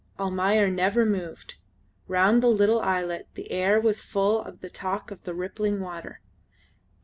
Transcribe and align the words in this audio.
Almayer 0.17 0.67
never 0.67 1.05
moved. 1.05 1.57
Round 2.07 2.41
the 2.41 2.47
little 2.47 2.81
islet 2.81 3.27
the 3.35 3.51
air 3.51 3.79
was 3.79 4.01
full 4.01 4.41
of 4.43 4.61
the 4.61 4.69
talk 4.71 5.11
of 5.11 5.21
the 5.25 5.35
rippling 5.35 5.79
water. 5.79 6.21